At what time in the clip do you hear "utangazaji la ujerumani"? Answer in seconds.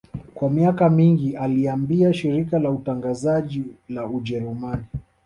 2.71-4.83